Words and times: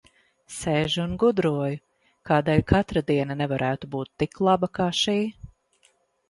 Sēžu 0.59 1.01
un 1.01 1.11
gudroju, 1.23 1.77
kādēļ 2.29 2.63
katra 2.71 3.05
diena 3.11 3.37
nevarētu 3.43 3.91
būt 3.97 4.11
tik 4.25 4.41
laba, 4.49 4.71
kā 4.81 4.89
šī. 5.03 5.15